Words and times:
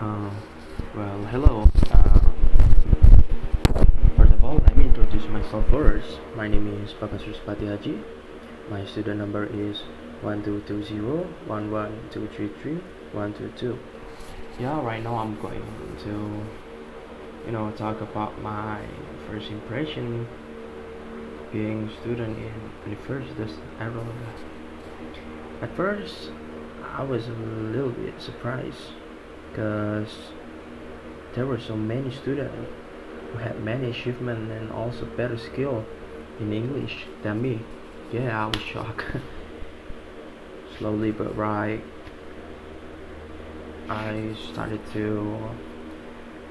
Uh, 0.00 0.28
well, 0.96 1.24
hello. 1.26 1.70
Uh, 1.92 2.18
first 4.16 4.32
of 4.32 4.44
all, 4.44 4.56
let 4.56 4.76
me 4.76 4.86
introduce 4.86 5.24
myself 5.28 5.64
first. 5.70 6.18
My 6.34 6.48
name 6.48 6.66
is 6.82 6.92
Suspati 6.94 7.68
Haji. 7.68 8.00
My 8.68 8.84
student 8.86 9.20
number 9.20 9.44
is 9.44 9.82
1220 10.22 10.98
11233 11.46 12.74
122. 13.12 13.78
Yeah, 14.58 14.82
right 14.82 15.00
now 15.00 15.14
I'm 15.14 15.40
going 15.40 15.62
to, 16.02 17.46
you 17.46 17.52
know, 17.52 17.70
talk 17.76 18.00
about 18.00 18.42
my 18.42 18.84
first 19.28 19.48
impression 19.48 20.26
being 21.52 21.88
student 22.00 22.36
in 22.36 22.96
Universitas 22.96 23.54
Airlangga. 23.78 24.32
At 25.62 25.76
first, 25.76 26.32
I 26.82 27.04
was 27.04 27.28
a 27.28 27.32
little 27.32 27.90
bit 27.90 28.20
surprised 28.20 28.90
because 29.54 30.32
there 31.34 31.46
were 31.46 31.60
so 31.60 31.76
many 31.76 32.10
students 32.10 32.72
who 33.30 33.38
had 33.38 33.62
many 33.62 33.90
achievements 33.90 34.50
and 34.50 34.72
also 34.72 35.04
better 35.16 35.38
skill 35.38 35.84
in 36.40 36.52
English 36.52 37.06
than 37.22 37.40
me. 37.40 37.60
Yeah, 38.12 38.44
I 38.44 38.46
was 38.46 38.60
shocked. 38.60 39.04
Slowly 40.78 41.12
but 41.12 41.36
right, 41.36 41.84
I 43.88 44.34
started 44.50 44.80
to 44.92 45.50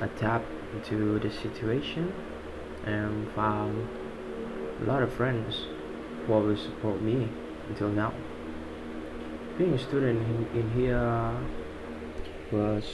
adapt 0.00 0.46
to 0.86 1.20
the 1.20 1.30
situation 1.30 2.12
and 2.84 3.30
found 3.32 3.88
a 4.82 4.84
lot 4.86 5.04
of 5.04 5.12
friends 5.12 5.66
who 6.26 6.32
always 6.32 6.60
support 6.60 7.00
me 7.00 7.28
until 7.68 7.90
now. 7.90 8.12
Being 9.56 9.74
a 9.74 9.78
student 9.78 10.20
in, 10.52 10.60
in 10.60 10.70
here 10.72 11.36
was 12.52 12.84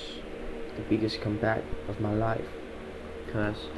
the 0.77 0.83
biggest 0.83 1.21
comeback 1.21 1.63
of 1.89 2.01
my 2.01 2.13
life 2.13 2.49
because 3.27 3.69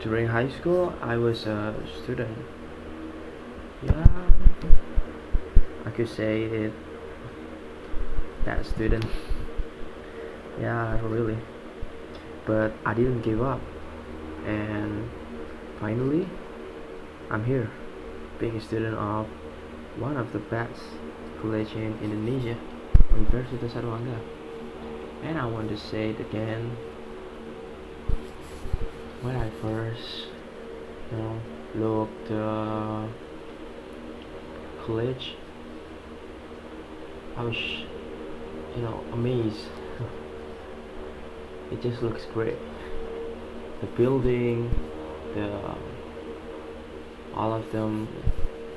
during 0.00 0.26
high 0.28 0.48
school 0.48 0.94
I 1.02 1.16
was 1.16 1.46
a 1.46 1.74
student. 2.02 2.36
Yeah, 3.82 4.06
I 5.84 5.90
could 5.90 6.08
say 6.08 6.42
it 6.42 6.72
that 8.44 8.64
student. 8.66 9.06
Yeah, 10.60 10.98
really. 11.02 11.38
But 12.46 12.72
I 12.84 12.94
didn't 12.94 13.22
give 13.22 13.42
up, 13.42 13.60
and 14.46 15.10
finally, 15.78 16.26
I'm 17.30 17.44
here, 17.44 17.70
being 18.38 18.56
a 18.56 18.60
student 18.60 18.96
of 18.96 19.26
one 19.98 20.16
of 20.16 20.32
the 20.32 20.38
best 20.38 20.80
college 21.42 21.72
in 21.74 21.98
Indonesia. 22.02 22.56
Universitas 23.18 23.74
Airlangga. 23.74 24.20
And 25.24 25.38
I 25.38 25.46
want 25.46 25.68
to 25.70 25.76
say 25.76 26.10
it 26.10 26.20
again. 26.20 26.76
When 29.22 29.34
I 29.34 29.50
first, 29.60 30.28
you 31.10 31.18
know, 31.18 31.40
looked 31.74 32.30
uh, 32.30 33.06
college, 34.86 35.34
I 37.36 37.42
was, 37.42 37.56
you 38.76 38.82
know, 38.82 39.02
amazed. 39.12 39.66
it 41.72 41.82
just 41.82 42.02
looks 42.02 42.24
great. 42.26 42.58
The 43.80 43.86
building, 43.88 44.70
the 45.34 45.74
all 47.34 47.52
of 47.52 47.70
them 47.72 48.08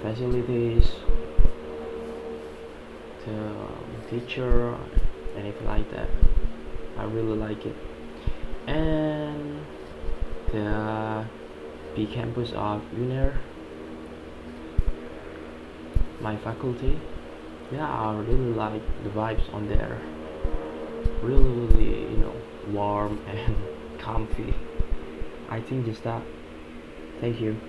facilities, 0.01 0.91
the 1.07 1.20
um, 3.27 3.85
teacher 4.09 4.77
anything 5.37 5.65
like 5.65 5.89
that. 5.91 6.09
I 6.97 7.03
really 7.03 7.37
like 7.37 7.65
it. 7.65 7.75
And 8.67 9.65
the 10.51 11.25
big 11.95 12.11
campus 12.11 12.51
of 12.51 12.81
Unair 12.95 13.37
my 16.21 16.37
faculty 16.37 16.99
yeah 17.71 17.87
I 17.87 18.19
really 18.19 18.53
like 18.53 18.81
the 19.03 19.09
vibes 19.09 19.53
on 19.53 19.67
there. 19.67 19.99
Really 21.21 21.51
really 21.51 22.11
you 22.11 22.17
know 22.17 22.33
warm 22.69 23.19
and 23.27 23.55
comfy. 23.97 24.53
I 25.49 25.61
think 25.61 25.85
just 25.85 26.03
that. 26.03 26.21
Thank 27.19 27.39
you 27.41 27.59